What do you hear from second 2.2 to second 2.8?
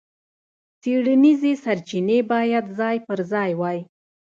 باید